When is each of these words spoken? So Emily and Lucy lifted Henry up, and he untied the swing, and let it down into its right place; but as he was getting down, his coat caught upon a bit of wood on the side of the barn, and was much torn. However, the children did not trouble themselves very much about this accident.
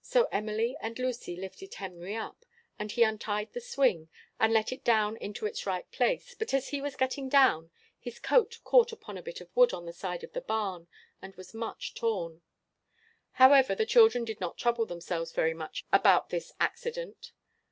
So 0.00 0.24
Emily 0.32 0.76
and 0.80 0.98
Lucy 0.98 1.36
lifted 1.36 1.74
Henry 1.74 2.16
up, 2.16 2.44
and 2.80 2.90
he 2.90 3.04
untied 3.04 3.52
the 3.52 3.60
swing, 3.60 4.08
and 4.40 4.52
let 4.52 4.72
it 4.72 4.82
down 4.82 5.16
into 5.18 5.46
its 5.46 5.66
right 5.66 5.88
place; 5.92 6.34
but 6.34 6.52
as 6.52 6.70
he 6.70 6.80
was 6.80 6.96
getting 6.96 7.28
down, 7.28 7.70
his 8.00 8.18
coat 8.18 8.58
caught 8.64 8.90
upon 8.90 9.16
a 9.16 9.22
bit 9.22 9.40
of 9.40 9.54
wood 9.54 9.72
on 9.72 9.86
the 9.86 9.92
side 9.92 10.24
of 10.24 10.32
the 10.32 10.40
barn, 10.40 10.88
and 11.22 11.36
was 11.36 11.54
much 11.54 11.94
torn. 11.94 12.42
However, 13.34 13.76
the 13.76 13.86
children 13.86 14.24
did 14.24 14.40
not 14.40 14.58
trouble 14.58 14.84
themselves 14.84 15.30
very 15.30 15.54
much 15.54 15.84
about 15.92 16.30
this 16.30 16.52
accident. 16.58 17.30